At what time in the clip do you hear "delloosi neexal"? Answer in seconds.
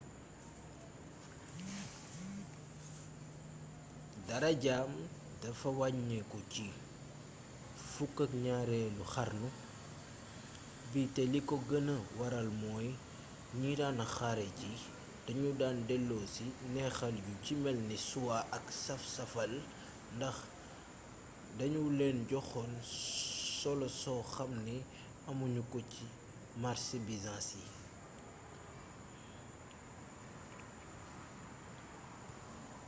15.89-17.13